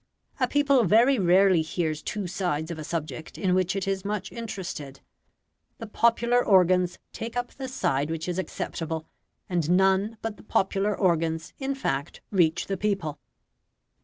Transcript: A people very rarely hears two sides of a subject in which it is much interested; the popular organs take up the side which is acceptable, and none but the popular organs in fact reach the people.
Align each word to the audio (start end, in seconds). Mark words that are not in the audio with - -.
A 0.39 0.47
people 0.47 0.83
very 0.83 1.19
rarely 1.19 1.61
hears 1.61 2.01
two 2.01 2.25
sides 2.25 2.71
of 2.71 2.79
a 2.79 2.83
subject 2.83 3.37
in 3.37 3.53
which 3.53 3.75
it 3.75 3.87
is 3.87 4.03
much 4.03 4.31
interested; 4.31 4.99
the 5.77 5.85
popular 5.85 6.43
organs 6.43 6.97
take 7.13 7.37
up 7.37 7.51
the 7.53 7.67
side 7.67 8.09
which 8.09 8.27
is 8.27 8.39
acceptable, 8.39 9.05
and 9.47 9.69
none 9.69 10.17
but 10.23 10.37
the 10.37 10.43
popular 10.43 10.97
organs 10.97 11.53
in 11.59 11.75
fact 11.75 12.19
reach 12.31 12.65
the 12.65 12.77
people. 12.77 13.19